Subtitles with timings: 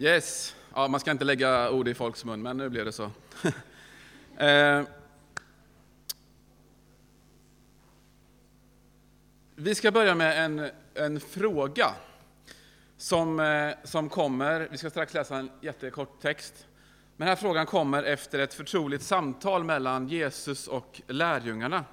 [0.00, 3.10] Yes, ja, man ska inte lägga ord i folks mun, men nu blev det så.
[4.44, 4.82] eh.
[9.54, 11.94] Vi ska börja med en, en fråga
[12.96, 16.66] som, eh, som kommer, vi ska strax läsa en jättekort text,
[17.16, 21.84] men den här frågan kommer efter ett förtroligt samtal mellan Jesus och lärjungarna.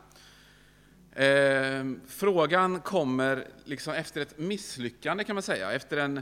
[1.11, 6.21] Eh, frågan kommer liksom efter ett misslyckande kan man säga, efter en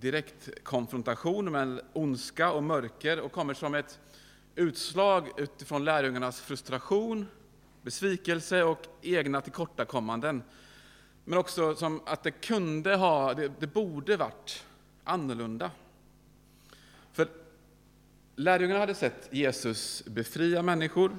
[0.00, 3.98] direkt konfrontation med ondska och mörker och kommer som ett
[4.54, 7.26] utslag utifrån lärjungarnas frustration,
[7.82, 10.42] besvikelse och egna tillkortakommanden.
[11.24, 14.64] Men också som att det kunde ha, det, det borde varit
[15.04, 15.70] annorlunda.
[17.12, 17.28] För
[18.36, 21.16] lärjungarna hade sett Jesus befria människor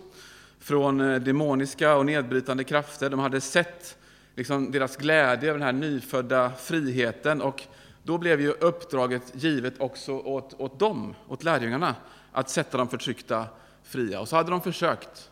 [0.59, 3.09] från eh, demoniska och nedbrytande krafter.
[3.09, 3.97] De hade sett
[4.35, 7.63] liksom deras glädje över den här nyfödda friheten och
[8.07, 11.95] då blev ju uppdraget givet också åt, åt dem, åt lärjungarna,
[12.31, 13.45] att sätta de förtryckta
[13.83, 14.19] fria.
[14.19, 15.31] Och så hade de försökt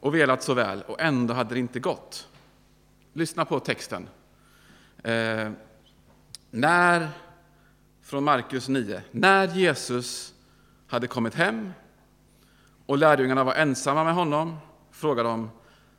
[0.00, 2.28] och velat så väl, och ändå hade det inte gått.
[3.12, 4.08] Lyssna på texten.
[5.02, 5.50] Eh,
[6.50, 7.08] när,
[8.02, 10.34] från Markus 9, när Jesus
[10.86, 11.72] hade kommit hem
[12.86, 14.56] och lärjungarna var ensamma med honom
[14.90, 15.50] frågade de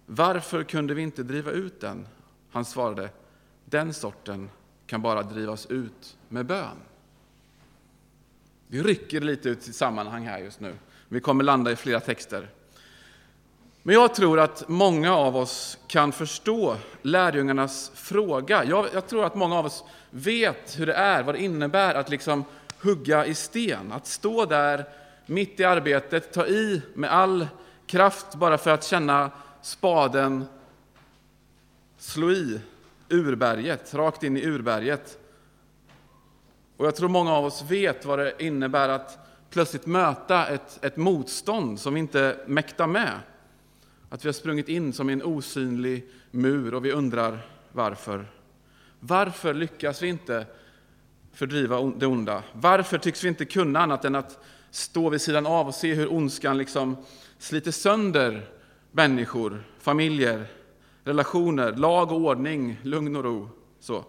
[0.05, 2.07] varför kunde vi inte driva ut den?
[2.51, 3.09] Han svarade,
[3.65, 4.49] den sorten
[4.93, 6.77] kan bara drivas ut med bön.
[8.67, 10.73] Vi rycker lite ut i sammanhang här just nu.
[11.07, 12.49] Vi kommer landa i flera texter.
[13.83, 18.63] Men jag tror att många av oss kan förstå lärjungarnas fråga.
[18.63, 22.09] Jag, jag, tror att många av oss vet hur det är, vad det innebär att
[22.09, 22.43] liksom
[22.81, 23.91] hugga i sten.
[23.91, 24.85] Att stå där
[25.25, 27.47] mitt i arbetet, ta i med all
[27.85, 30.45] kraft bara för att känna spaden
[31.97, 32.59] slå i
[33.13, 35.17] urberget, rakt in i urberget.
[36.77, 39.17] Och jag tror många av oss vet vad det innebär att
[39.49, 43.19] plötsligt möta ett, ett motstånd som vi inte mäktar med.
[44.09, 47.39] Att vi har sprungit in som i en osynlig mur och vi undrar
[47.71, 48.25] varför.
[48.99, 50.45] Varför lyckas vi inte
[51.33, 52.43] fördriva det onda?
[52.53, 56.13] Varför tycks vi inte kunna annat än att stå vid sidan av och se hur
[56.13, 56.97] ondskan liksom
[57.37, 58.49] sliter sönder
[58.91, 60.47] människor, familjer,
[61.03, 63.49] relationer, lag och ordning, lugn och ro.
[63.79, 64.05] Så.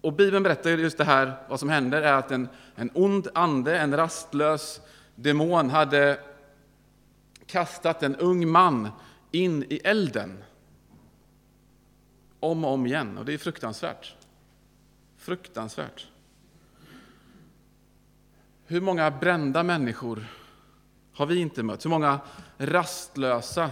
[0.00, 3.78] Och Bibeln berättar just det här, vad som händer är att en, en ond ande,
[3.78, 4.80] en rastlös
[5.14, 6.20] demon hade
[7.46, 8.88] kastat en ung man
[9.30, 10.44] in i elden.
[12.40, 14.14] Om och om igen, och det är fruktansvärt.
[15.16, 16.06] Fruktansvärt.
[18.66, 20.26] Hur många brända människor
[21.12, 21.84] har vi inte mött?
[21.84, 22.20] Hur många
[22.58, 23.70] rastlösa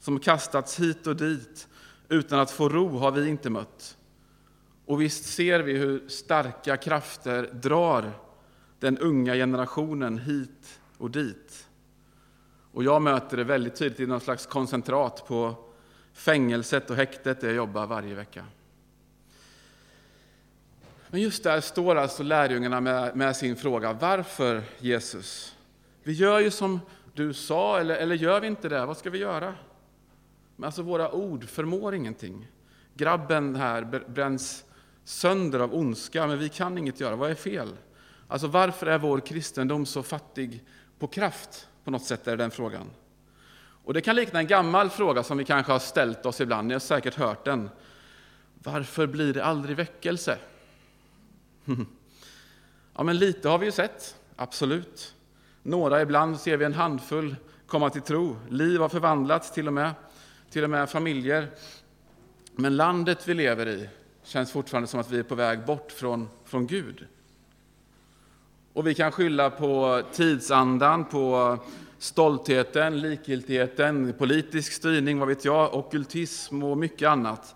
[0.00, 1.68] som kastats hit och dit
[2.08, 3.96] utan att få ro har vi inte mött.
[4.86, 8.12] Och visst ser vi hur starka krafter drar
[8.78, 11.66] den unga generationen hit och dit.
[12.72, 15.54] Och jag möter det väldigt tydligt i någon slags koncentrat på
[16.12, 18.44] fängelset och häktet där jag jobbar varje vecka.
[21.08, 23.92] Men just där står alltså lärjungarna med, med, sin fråga.
[23.92, 25.56] Varför Jesus?
[26.02, 26.80] Vi gör ju som
[27.14, 28.86] du sa, eller, eller gör vi inte det?
[28.86, 29.54] Vad ska vi göra?
[30.60, 32.48] Men alltså våra ord förmår ingenting.
[32.94, 34.64] Grabben här bränns
[35.04, 37.16] sönder av ondska, men vi kan inget göra.
[37.16, 37.76] Vad är fel?
[38.28, 40.64] Alltså varför är vår kristendom så fattig
[40.98, 41.68] på kraft?
[41.84, 42.90] På något sätt är den frågan.
[43.84, 46.74] Och det kan likna en gammal fråga som vi kanske har ställt oss ibland, ni
[46.74, 47.70] har säkert hört den.
[48.54, 50.38] Varför blir det aldrig väckelse?
[52.94, 55.14] Ja, men lite har vi ju sett, absolut.
[55.62, 58.36] Några, ibland ser vi en handfull komma till tro.
[58.48, 59.94] Liv har förvandlats till och med
[60.50, 61.48] till och med familjer.
[62.56, 63.88] Men landet vi lever i
[64.22, 67.06] känns fortfarande som att vi är på väg bort från, från Gud.
[68.72, 71.58] Och vi kan skylla på tidsandan, på
[71.98, 77.54] stoltheten, likgiltigheten, politisk styrning, vad vet jag, okultism och mycket annat.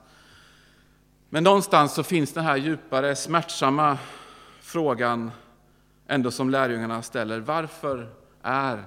[1.28, 3.98] Men någonstans så finns den här djupare, smärtsamma
[4.60, 5.30] frågan
[6.06, 7.40] ändå som lärjungarna ställer.
[7.40, 8.10] Varför
[8.42, 8.84] är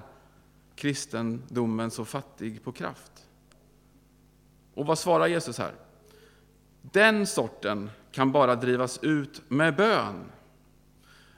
[0.74, 3.27] kristendomen så fattig på kraft?
[4.78, 5.72] Och vad svarar Jesus här?
[6.82, 10.24] Den sorten kan bara drivas ut med bön.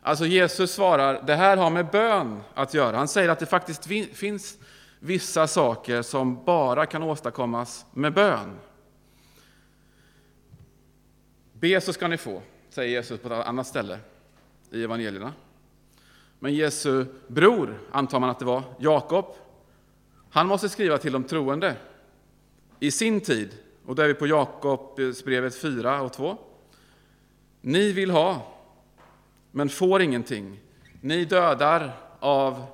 [0.03, 2.97] Alltså Jesus svarar, det här har med bön att göra.
[2.97, 4.59] Han säger att det faktiskt finns
[4.99, 8.59] vissa saker som bara kan åstadkommas med bön.
[11.53, 13.99] Be så ska ni få, säger Jesus på ett annat ställe
[14.71, 15.33] i evangelierna.
[16.39, 19.27] Men Jesu bror, antar man att det var, Jakob,
[20.31, 21.77] han måste skriva till de troende
[22.81, 26.39] i sin tid, och då är vi på Jakobsbrevet 4 och 2.
[27.61, 28.57] Ni vill ha,
[29.51, 30.61] men får ingenting.
[31.01, 32.65] Ni dödar av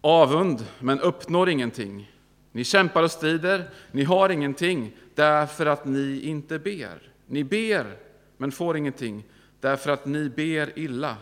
[0.00, 2.12] avund, men uppnår ingenting.
[2.52, 7.12] Ni kämpar och strider, ni har ingenting, därför att ni inte ber.
[7.26, 7.96] Ni ber,
[8.36, 9.24] men får ingenting,
[9.60, 11.16] därför att ni ber illa.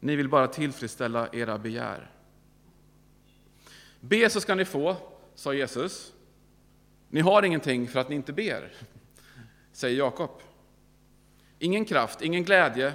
[0.00, 2.10] Ni vill bara tillfredsställa era begär.
[4.00, 4.96] Be så ska ni få,
[5.34, 6.12] sa Jesus.
[7.12, 8.72] Ni har ingenting för att ni inte ber,
[9.72, 10.30] säger Jakob.
[11.58, 12.92] Ingen kraft, ingen glädje,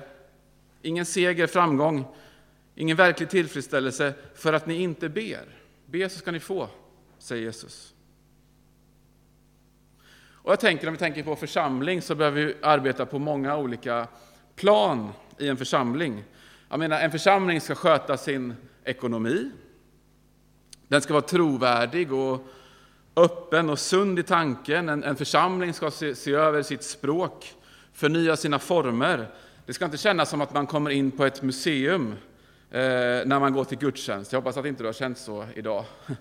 [0.81, 2.05] ingen seger, framgång,
[2.75, 5.45] ingen verklig tillfredsställelse för att ni inte ber.
[5.85, 6.69] Be så ska ni få,
[7.17, 7.93] säger Jesus.
[10.19, 14.07] Och jag tänker, om vi tänker på församling så behöver vi arbeta på många olika
[14.55, 16.23] plan i en församling.
[16.69, 19.51] Jag menar, en församling ska sköta sin ekonomi.
[20.87, 22.47] Den ska vara trovärdig och
[23.17, 24.89] öppen och sund i tanken.
[24.89, 27.55] En, en församling ska se, se, över sitt språk,
[27.93, 29.27] förnya sina former.
[29.65, 32.11] Det ska inte kännas som att man kommer in på ett museum
[32.71, 32.79] eh,
[33.25, 34.31] när man går till gudstjänst.
[34.31, 35.85] Jag hoppas att inte du har känt så idag.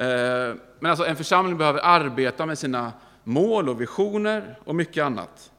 [0.00, 2.92] Eh, men alltså, en församling behöver arbeta med sina
[3.24, 5.52] mål och visioner och mycket annat.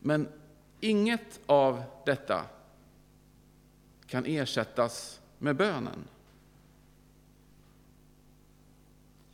[0.00, 0.28] Men
[0.80, 2.42] inget av detta
[4.06, 6.04] kan ersättas med bönen.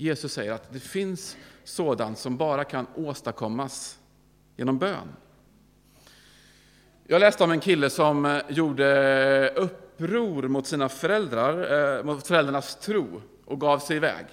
[0.00, 3.98] Jesus säger att det finns sådant som bara kan åstadkommas
[4.56, 5.08] genom bön.
[7.04, 12.76] Jag läste om en kille som eh, gjorde uppror mot sina föräldrar, eh, mot föräldrarnas
[12.76, 14.26] tro och gav sig iväg.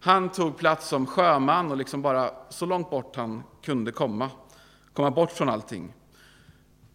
[0.00, 4.30] Han tog plats som sjöman och liksom bara så långt bort han kunde komma,
[4.92, 5.94] komma bort från allting.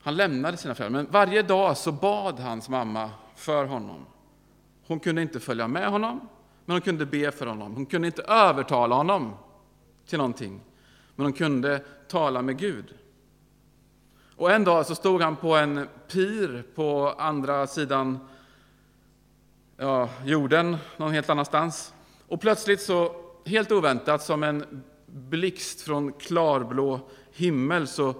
[0.02, 4.06] Han lämnade sina föräldrar, men varje dag så bad hans mamma för honom.
[4.88, 6.28] Hon kunde inte följa med honom,
[6.66, 7.76] men hon kunde be för honom.
[7.76, 9.34] Hon kunde inte övertala honom
[10.06, 10.62] till någonting,
[11.16, 12.94] men hon kunde tala med Gud.
[14.36, 18.20] Och en dag så stod han på en pir på andra sidan
[19.78, 21.94] ja, jorden, någon helt annanstans.
[22.28, 23.16] Och plötsligt så,
[23.46, 27.00] helt oväntat, som en blixt från klarblå
[27.32, 28.16] himmel, så,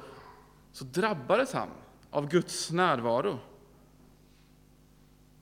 [0.72, 1.70] så drabbades han
[2.12, 3.40] av Guds närvaro.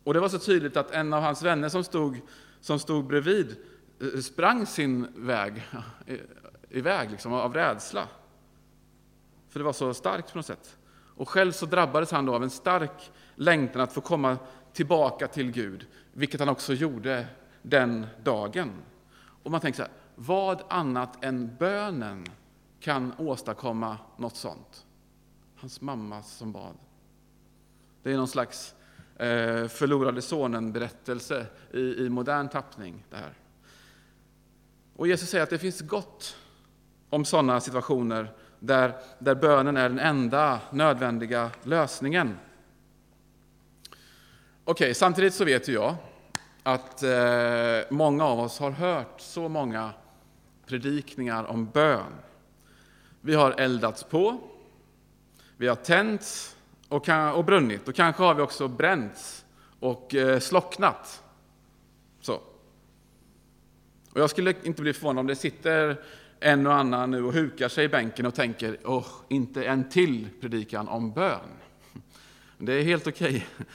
[0.04, 2.22] Och det var så tydligt att en av hans vänner som stod,
[2.62, 3.56] som stod bredvid
[4.00, 5.64] eh, sprang sin väg,
[6.06, 6.18] eh,
[6.70, 8.08] iväg liksom, av rädsla.
[9.50, 10.78] För det var så starkt på något sätt.
[11.16, 14.38] Och själv så drabbades han då av en stark längtan att få komma
[14.74, 17.28] tillbaka till Gud, vilket han också gjorde
[17.62, 18.72] den dagen.
[19.44, 22.26] Och man tänker så här, vad annat än bönen
[22.80, 24.86] kan åstadkomma något sånt?
[25.56, 26.76] Hans mamma som bad.
[28.04, 28.76] Det är någon slags
[29.22, 33.06] eh, förlorade sonen-berättelse i, i modern tappning.
[33.10, 33.34] Det här.
[34.96, 36.38] Och Jesus säger att det finns gott
[37.10, 42.38] om sådana situationer där, där bönen är den enda nödvändiga lösningen.
[44.64, 45.96] Okej, okay, samtidigt så vet ju jag
[46.64, 49.92] att eh, många av oss har hört så många
[50.66, 52.14] predikningar om bön.
[53.22, 54.38] Vi har eldats på,
[55.58, 56.56] vi har tänts
[56.92, 59.46] och, och brunnit och kanske har vi också bränts
[59.80, 61.24] och eh, slocknat.
[62.22, 62.34] Så.
[64.12, 66.04] Och jag skulle inte bli förvånad om det sitter
[66.40, 70.28] en och annan nu och hukar sig i bänken och tänker, åh, inte en till
[70.42, 71.50] predikan om bön.
[72.58, 73.28] Det är helt okej.
[73.28, 73.66] Okay.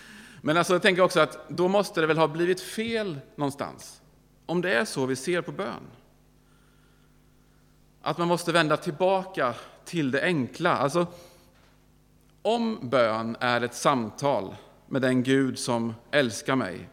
[0.42, 4.02] Men alltså, jag tänker också att då måste det väl ha blivit fel någonstans.
[4.46, 5.86] Om det är så vi ser på bön.
[8.02, 9.54] Att man måste vända tillbaka
[9.84, 10.76] till det enkla.
[10.76, 11.06] Alltså,
[12.46, 16.88] om bön är ett samtal med den Gud som älskar mig,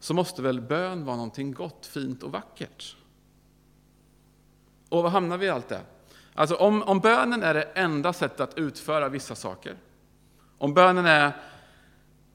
[0.00, 2.96] så måste väl bön vara någonting gott, fint och vackert?
[4.88, 5.80] Och var hamnar vi i allt det?
[6.34, 9.76] Alltså om, om bönen är det enda sättet att utföra vissa saker,
[10.58, 11.32] om bönen är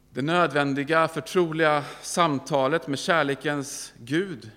[0.09, 4.51] det nödvändiga, förtroliga samtalet med kärlekens Gud,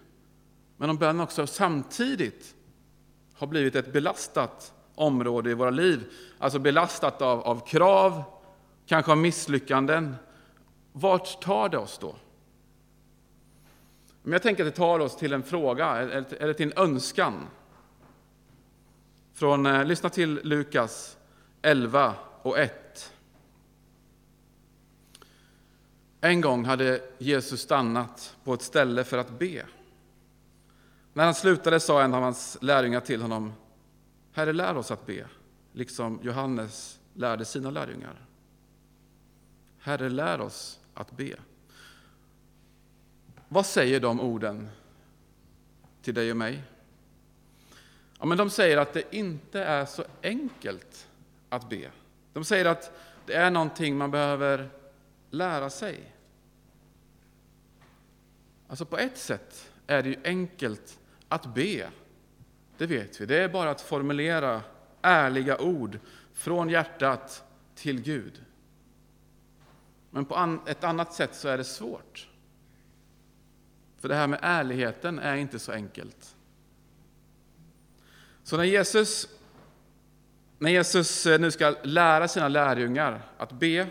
[0.76, 2.54] men om bönen också samtidigt
[3.34, 8.22] har blivit ett belastat område i våra liv, alltså belastat av, av krav,
[8.86, 10.16] kanske av misslyckanden,
[10.92, 12.14] vart tar det oss då?
[14.22, 17.46] Men jag tänker att det tar oss till en fråga, eller till en önskan.
[19.34, 21.16] Från, eh, lyssna till Lukas
[21.62, 23.12] 11 och 1.
[26.20, 29.66] En gång hade Jesus stannat på ett ställe för att be.
[31.12, 33.52] När han slutade sa en av hans lärjungar till honom,
[34.38, 35.26] Herre, lär oss att be,
[35.72, 38.26] liksom Johannes lärde sina lärjungar.
[39.78, 41.36] Herre, lär oss att be.
[43.48, 44.68] Vad säger de orden
[46.02, 46.62] till dig och mig?
[48.18, 51.08] Ja, men de säger att det inte är så enkelt
[51.48, 51.90] att be.
[52.32, 52.92] De säger att
[53.26, 54.70] det är någonting man behöver
[55.30, 56.14] lära sig.
[58.68, 61.90] Alltså på ett sätt är det ju enkelt att be.
[62.78, 63.26] Det vet vi.
[63.26, 64.62] Det är bara att formulera
[65.02, 65.98] ärliga ord
[66.32, 67.44] från hjärtat
[67.74, 68.44] till Gud.
[70.10, 72.28] Men på ett annat sätt så är det svårt.
[73.98, 76.36] För det här med ärligheten är inte så enkelt.
[78.42, 79.28] Så när Jesus,
[80.58, 83.86] när Jesus eh, nu ska lära sina lärjungar att be,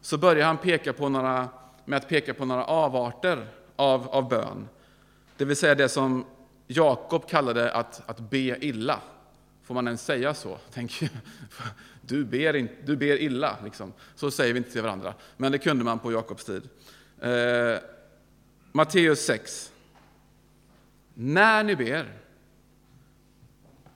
[0.00, 1.48] så börjar han peka på några,
[1.84, 4.68] med att peka på några avarter av, av bön.
[5.36, 6.26] Det vill säga det som
[6.66, 9.00] Jakob kallade att, att be illa.
[9.62, 10.58] Får man ens säga så?
[10.72, 11.10] Tänk,
[12.00, 13.92] du, ber in, du ber illa, liksom.
[14.14, 15.14] så säger vi inte till varandra.
[15.36, 16.68] Men det kunde man på Jakobs tid.
[17.20, 17.78] Eh,
[18.72, 19.72] Matteus 6.
[21.14, 22.12] När ni ber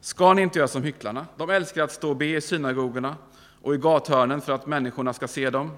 [0.00, 1.26] ska ni inte göra som hycklarna.
[1.36, 3.16] De älskar att stå och be i synagogorna
[3.62, 5.76] och i gathörnen för att människorna ska se dem.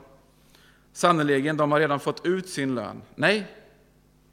[0.93, 3.03] Sannerligen, de har redan fått ut sin lön.
[3.15, 3.47] Nej,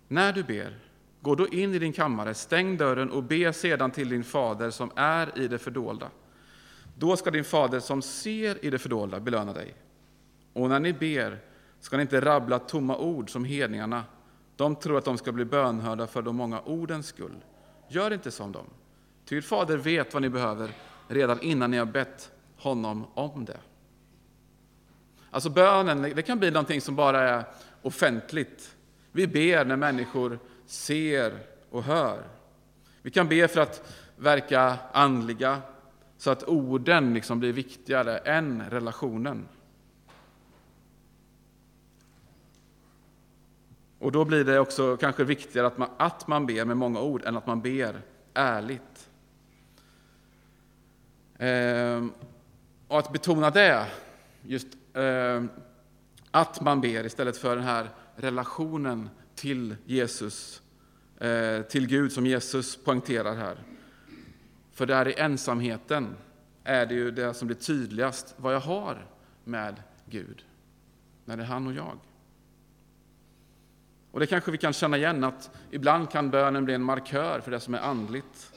[0.07, 0.77] när du ber,
[1.27, 4.91] gå då in i din kammare, stäng dörren och be sedan till din fader som
[4.95, 6.09] är i det fördolda.
[6.97, 9.75] Då ska din fader som ser i det fördolda belöna dig.
[10.53, 11.39] Och när ni ber
[11.79, 14.03] ska ni inte rabbla tomma ord som hedningarna.
[14.55, 17.43] De tror att de ska bli bönhörda för de många ordens skull.
[17.87, 18.65] Gör inte som dem.
[19.25, 20.71] Ty fader vet vad ni behöver
[21.07, 23.59] redan innan ni har bett honom om det.
[25.31, 27.43] Alltså bönen, det kan bli någonting som bara är
[27.81, 28.75] offentligt.
[29.11, 32.23] Vi ber när människor ser och hör.
[33.01, 35.61] Vi kan be för att verka andliga,
[36.17, 39.47] så att orden liksom blir viktigare än relationen.
[43.99, 47.25] Och då blir det också kanske viktigare att man, att man ber med många ord
[47.25, 48.01] än att man ber
[48.33, 49.09] ärligt.
[51.37, 52.11] Ehm,
[52.87, 53.85] och att betona det,
[54.41, 55.43] just eh,
[56.31, 60.61] att man ber istället för den här relationen till Jesus,
[61.17, 63.57] eh, till Gud som Jesus poängterar här.
[64.71, 66.15] För där i ensamheten
[66.63, 69.05] är det ju det som blir tydligast vad jag har
[69.43, 70.45] med Gud,
[71.25, 71.99] när det är han och jag.
[74.11, 77.51] Och det kanske vi kan känna igen, att ibland kan bönen bli en markör för
[77.51, 78.53] det som är andligt.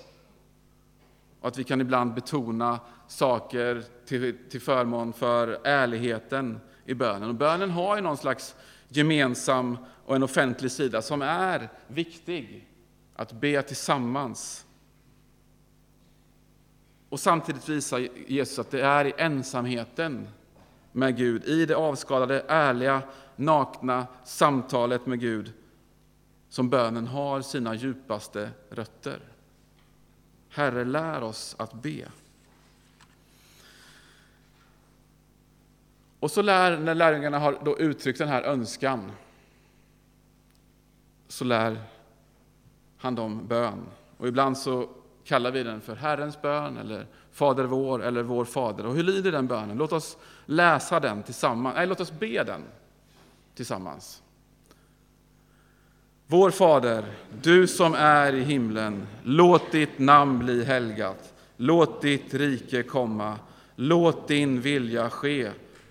[1.40, 7.28] Och att vi kan ibland betona saker till, till förmån för ärligheten i bönen.
[7.28, 8.56] Och bönen har ju någon slags
[8.90, 12.66] gemensam och en offentlig sida som är viktig.
[13.14, 14.66] Att be tillsammans.
[17.08, 20.28] Och samtidigt visar Jesus att det är i ensamheten
[20.92, 23.02] med Gud, i det avskalade, ärliga,
[23.36, 25.52] nakna samtalet med Gud
[26.48, 29.20] som bönen har sina djupaste rötter.
[30.48, 32.08] Herre, lär oss att be.
[36.20, 39.12] Och så lär, när lärjungarna har då uttryckt den här önskan,
[41.28, 41.78] så lär
[42.98, 43.86] han dem bön.
[44.16, 44.88] Och ibland så
[45.24, 48.86] kallar vi den för Herrens bön, eller Fader vår, eller Vår Fader.
[48.86, 49.78] Och hur lyder den bönen?
[49.78, 51.76] Låt oss läsa den tillsammans.
[51.76, 52.62] Nej, låt oss be den
[53.54, 54.22] tillsammans.
[56.26, 57.04] Vår Fader,
[57.42, 59.06] du som är i himlen.
[59.22, 61.34] Låt ditt namn bli helgat.
[61.56, 63.38] Låt ditt rike komma.
[63.76, 65.50] Låt din vilja ske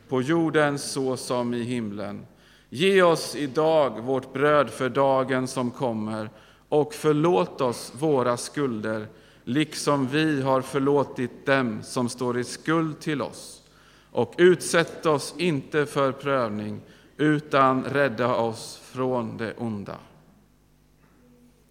[0.09, 2.25] på jorden så som i himlen.
[2.69, 6.29] Ge oss idag vårt bröd för dagen som kommer
[6.69, 9.07] och förlåt oss våra skulder
[9.43, 13.63] liksom vi har förlåtit dem som står i skuld till oss.
[14.11, 16.81] Och utsätt oss inte för prövning,
[17.17, 19.95] utan rädda oss från det onda.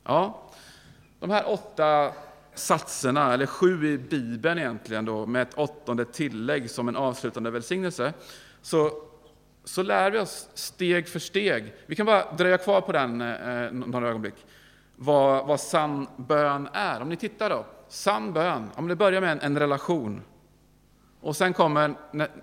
[0.04, 0.42] Ja,
[1.20, 2.12] de här åtta
[2.58, 8.12] satserna, eller sju i Bibeln egentligen, då, med ett åttonde tillägg som en avslutande välsignelse,
[8.62, 8.92] så,
[9.64, 11.74] så lär vi oss steg för steg.
[11.86, 14.46] Vi kan bara dröja kvar på den eh, några ögonblick.
[14.96, 17.02] Vad, vad sann bön är.
[17.02, 17.66] Om ni tittar då.
[17.88, 20.22] Sann bön, om det börjar med en, en relation.
[21.20, 21.94] Och sen kommer,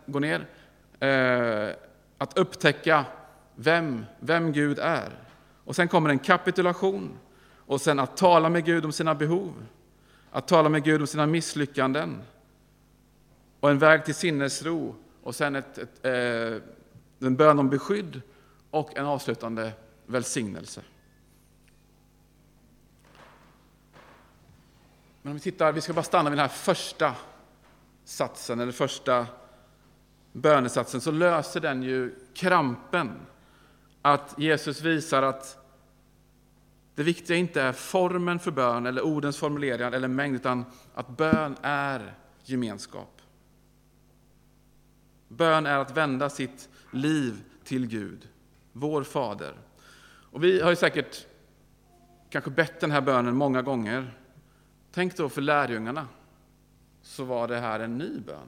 [0.05, 0.47] gå ner,
[0.99, 1.75] eh,
[2.17, 3.05] att upptäcka
[3.55, 5.09] vem, vem Gud är.
[5.65, 7.17] Och sen kommer en kapitulation.
[7.65, 9.53] Och sen att tala med Gud om sina behov.
[10.35, 12.21] Att tala med Gud om sina misslyckanden.
[13.59, 14.95] Och en väg till sinnesro.
[15.23, 18.21] Och sen ett, ett, eh, en bön om beskydd
[18.71, 19.71] och en avslutande
[20.05, 20.81] välsignelse.
[25.21, 27.15] Men om vi tittar, vi ska bara stanna vid den här första
[28.03, 29.27] satsen, eller första
[30.31, 33.19] bönesatsen, så löser den ju krampen.
[34.01, 35.64] Att Jesus visar att
[36.95, 41.55] det viktiga inte är formen för bön, eller ordens formuleringar eller mängd, utan att bön
[41.61, 43.21] är gemenskap.
[45.27, 48.29] Bön är att vända sitt liv till Gud,
[48.71, 49.53] vår Fader.
[50.31, 51.25] Och vi har ju säkert
[52.29, 54.17] kanske bett den här bönen många gånger.
[54.91, 56.07] Tänk då för lärjungarna,
[57.01, 58.47] så var det här en ny bön.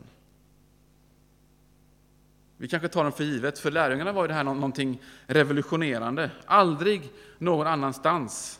[2.58, 3.60] Vi kanske tar dem för givet.
[3.60, 6.32] För lärjungarna var det här någonting revolutionerande.
[6.46, 8.60] Aldrig någon annanstans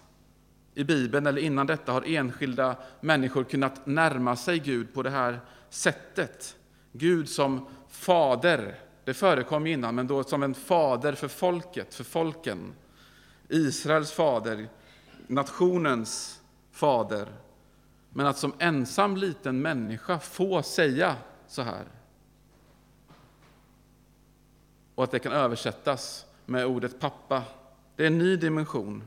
[0.74, 5.40] i Bibeln eller innan detta har enskilda människor kunnat närma sig Gud på det här
[5.70, 6.56] sättet.
[6.92, 12.74] Gud som fader, det förekom innan, men då som en fader för folket, för folken.
[13.50, 14.68] Israels fader,
[15.28, 17.28] nationens fader.
[18.10, 21.16] Men att som ensam liten människa få säga
[21.48, 21.86] så här.
[24.98, 27.44] Och att det kan översättas med ordet pappa.
[27.96, 29.04] Det är en ny dimension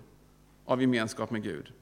[0.64, 1.72] av gemenskap med Gud.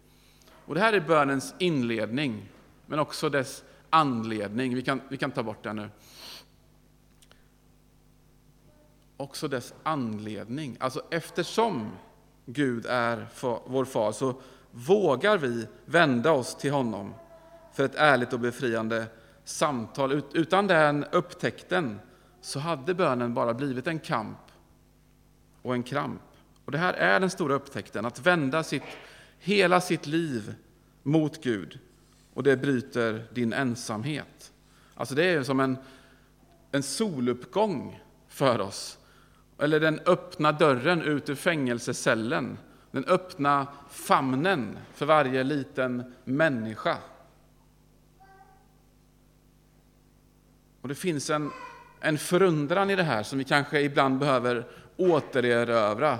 [0.50, 2.48] Och Det här är bönens inledning,
[2.86, 4.74] men också dess anledning.
[4.74, 5.90] Vi kan, vi kan ta bort den nu.
[9.16, 10.76] Också dess anledning.
[10.80, 11.90] Alltså eftersom
[12.46, 13.26] Gud är
[13.66, 14.34] vår far så
[14.70, 17.14] vågar vi vända oss till honom
[17.72, 19.06] för ett ärligt och befriande
[19.44, 20.22] samtal.
[20.32, 22.00] Utan den upptäckten
[22.40, 24.38] så hade bönen bara blivit en kamp
[25.62, 26.22] och en kramp.
[26.64, 28.82] Och Det här är den stora upptäckten, att vända sitt,
[29.38, 30.54] hela sitt liv
[31.02, 31.78] mot Gud.
[32.34, 34.52] Och det bryter din ensamhet.
[34.94, 35.76] Alltså det är som en,
[36.72, 38.98] en soluppgång för oss.
[39.58, 42.58] Eller den öppna dörren ut ur fängelsecellen.
[42.90, 46.98] Den öppna famnen för varje liten människa.
[50.80, 51.50] Och Det finns en,
[52.00, 56.18] en förundran i det här som vi kanske ibland behöver återerövra.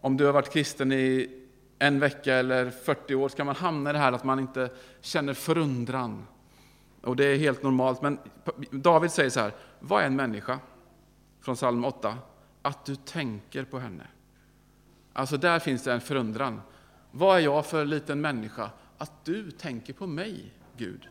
[0.00, 1.30] Om du har varit kristen i
[1.78, 5.34] en vecka eller 40 år ska man hamna i det här att man inte känner
[5.34, 6.26] förundran.
[7.02, 8.02] Och det är helt normalt.
[8.02, 8.18] Men
[8.70, 10.58] David säger så här, vad är en människa?
[11.40, 12.18] Från psalm 8.
[12.62, 14.06] Att du tänker på henne.
[15.12, 16.60] Alltså där finns det en förundran.
[17.10, 18.70] Vad är jag för liten människa?
[18.98, 21.08] Att du tänker på mig, Gud.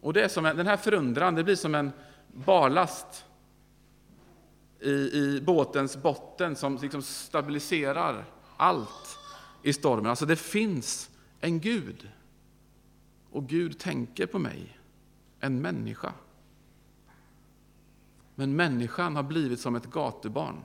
[0.00, 1.92] Och det är som en, den här förundran, det blir som en
[2.32, 3.24] barlast
[4.80, 8.24] i, i båtens botten som liksom stabiliserar
[8.56, 9.18] allt
[9.62, 10.06] i stormen.
[10.06, 11.10] Alltså det finns
[11.40, 12.08] en Gud.
[13.30, 14.78] Och Gud tänker på mig,
[15.40, 16.12] en människa.
[18.34, 20.64] Men människan har blivit som ett gatubarn.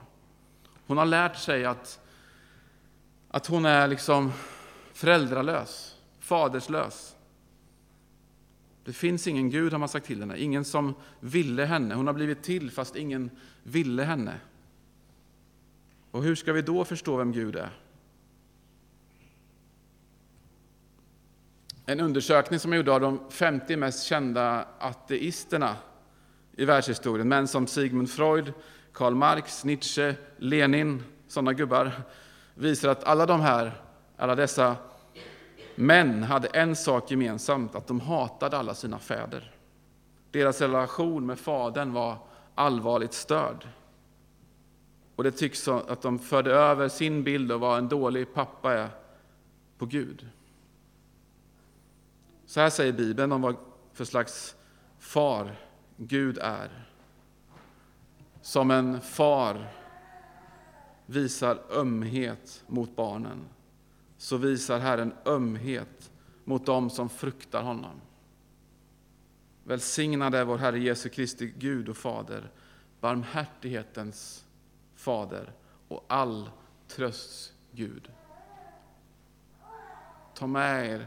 [0.86, 2.00] Hon har lärt sig att,
[3.28, 4.32] att hon är liksom
[4.92, 7.13] föräldralös, faderslös.
[8.84, 10.38] Det finns ingen Gud, har man sagt till henne.
[10.38, 11.94] Ingen som ville henne.
[11.94, 13.30] Hon har blivit till fast ingen
[13.62, 14.34] ville henne.
[16.10, 17.70] Och hur ska vi då förstå vem Gud är?
[21.86, 25.76] En undersökning som är gjord av de 50 mest kända ateisterna
[26.56, 28.52] i världshistorien, män som Sigmund Freud,
[28.92, 31.92] Karl Marx, Nietzsche, Lenin, sådana gubbar,
[32.54, 33.72] visar att alla de här,
[34.16, 34.76] alla dessa
[35.74, 39.54] män hade en sak gemensamt, att de hatade alla sina fäder.
[40.30, 42.16] Deras relation med fadern var
[42.54, 43.68] allvarligt störd.
[45.16, 48.88] Och det tycks att de förde över sin bild av vad en dålig pappa är
[49.78, 50.28] på Gud.
[52.46, 53.56] Så här säger Bibeln om vad
[53.92, 54.56] för slags
[54.98, 55.56] far
[55.96, 56.86] Gud är.
[58.42, 59.66] Som en far
[61.06, 63.44] visar ömhet mot barnen,
[64.24, 66.12] så visar Herren ömhet
[66.44, 68.00] mot dem som fruktar honom.
[69.64, 72.50] Välsignad är vår Herre Jesu Kristi Gud och Fader,
[73.00, 74.44] barmhärtighetens
[74.94, 75.52] Fader
[75.88, 76.50] och all
[76.88, 78.10] trösts Gud.
[80.34, 81.06] Ta med er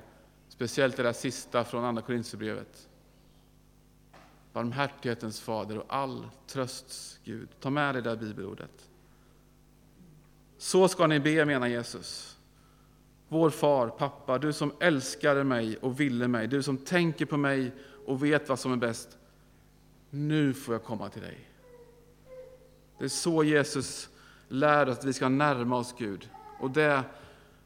[0.49, 2.89] speciellt det där sista från Andra Korinthierbrevet.
[4.53, 7.49] Barmhärtighetens Fader och all trösts Gud.
[7.59, 8.89] Ta med det där bibelordet.
[10.57, 12.36] Så ska ni be, menar Jesus.
[13.29, 17.71] Vår far, pappa, du som älskade mig och ville mig, du som tänker på mig
[18.05, 19.17] och vet vad som är bäst.
[20.09, 21.49] Nu får jag komma till dig.
[22.97, 24.09] Det är så Jesus
[24.47, 26.29] lär oss att vi ska närma oss Gud.
[26.59, 27.03] Och det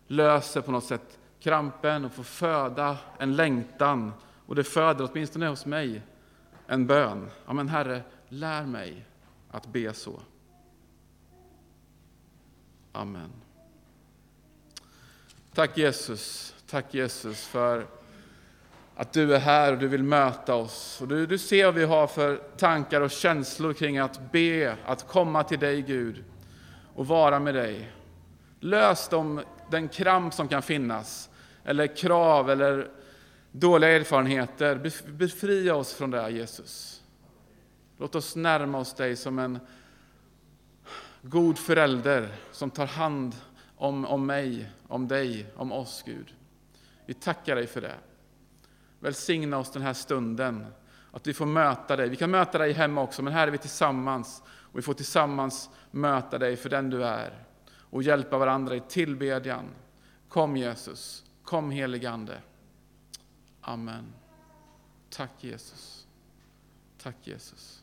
[0.08, 4.14] löser på något sätt krampen och får föda en längtan.
[4.46, 6.02] Och det föder, åtminstone hos mig,
[6.68, 7.30] en bön.
[7.46, 9.06] Ja, men Herre, lär mig
[9.52, 10.22] att be så.
[12.92, 13.41] Amen.
[15.54, 17.86] Tack Jesus, tack Jesus för
[18.96, 21.02] att du är här och du vill möta oss.
[21.02, 25.08] Och du, du ser vad vi har för tankar och känslor kring att be, att
[25.08, 26.24] komma till dig Gud
[26.96, 27.92] och vara med dig.
[28.60, 31.30] Lös de, den kramp som kan finnas,
[31.64, 32.90] eller krav eller
[33.52, 34.92] dåliga erfarenheter.
[35.08, 37.02] Befria oss från det, Jesus.
[37.98, 39.60] Låt oss närma oss dig som en
[41.22, 43.36] god förälder som tar hand
[43.82, 46.36] om, om mig, om dig, om oss, Gud.
[47.06, 47.96] Vi tackar dig för det.
[49.00, 50.66] Välsigna oss den här stunden,
[51.12, 52.10] att vi får möta dig.
[52.10, 55.70] Vi kan möta dig hemma också, men här är vi tillsammans och vi får tillsammans
[55.92, 59.66] möta dig för den du är och hjälpa varandra i tillbedjan.
[60.30, 62.42] Kom Jesus, kom heligande.
[63.62, 64.14] Amen.
[65.10, 66.08] Tack Jesus.
[67.04, 67.81] Tack Jesus.